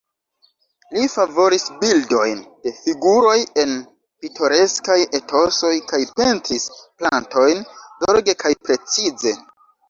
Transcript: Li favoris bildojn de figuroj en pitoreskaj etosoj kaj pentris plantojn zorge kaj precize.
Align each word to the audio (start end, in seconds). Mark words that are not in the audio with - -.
Li 0.93 1.01
favoris 1.15 1.65
bildojn 1.81 2.39
de 2.67 2.71
figuroj 2.77 3.35
en 3.63 3.75
pitoreskaj 4.23 4.97
etosoj 5.21 5.75
kaj 5.93 6.01
pentris 6.21 6.67
plantojn 7.03 7.63
zorge 8.07 8.37
kaj 8.43 8.53
precize. 8.67 9.37